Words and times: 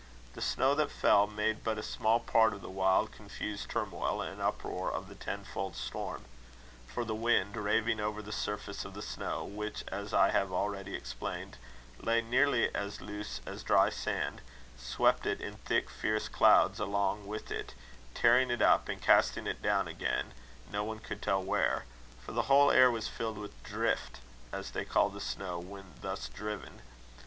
The 0.33 0.41
snow 0.41 0.73
that 0.73 0.89
fell 0.89 1.27
made 1.27 1.63
but 1.63 1.77
a 1.77 1.83
small 1.83 2.19
part 2.19 2.55
of 2.55 2.61
the 2.63 2.71
wild, 2.71 3.11
confused 3.11 3.69
turmoil 3.69 4.19
and 4.23 4.41
uproar 4.41 4.91
of 4.91 5.07
the 5.07 5.13
ten 5.13 5.43
fold 5.43 5.75
storm. 5.75 6.25
For 6.87 7.05
the 7.05 7.13
wind, 7.13 7.55
raving 7.55 7.99
over 7.99 8.23
the 8.23 8.31
surface 8.31 8.83
of 8.83 8.95
the 8.95 9.03
snow, 9.03 9.45
which, 9.45 9.83
as 9.89 10.11
I 10.11 10.31
have 10.31 10.51
already 10.51 10.95
explained, 10.95 11.57
lay 11.99 12.19
nearly 12.19 12.73
as 12.73 12.99
loose 12.99 13.41
as 13.45 13.61
dry 13.61 13.91
sand, 13.91 14.41
swept 14.75 15.27
it 15.27 15.39
in 15.39 15.57
thick 15.57 15.87
fierce 15.91 16.27
clouds 16.27 16.79
along 16.79 17.27
with 17.27 17.51
it, 17.51 17.75
tearing 18.15 18.49
it 18.49 18.63
up 18.63 18.89
and 18.89 18.99
casting 18.99 19.45
it 19.45 19.61
down 19.61 19.87
again 19.87 20.33
no 20.71 20.83
one 20.83 20.97
could 20.97 21.21
tell 21.21 21.43
where 21.43 21.85
for 22.25 22.31
the 22.31 22.41
whole 22.49 22.71
air 22.71 22.89
was 22.89 23.07
filled 23.07 23.37
with 23.37 23.53
drift, 23.61 24.17
as 24.51 24.71
they 24.71 24.83
call 24.83 25.09
the 25.11 25.21
snow 25.21 25.59
when 25.59 25.93
thus 26.01 26.27
driven. 26.27 26.81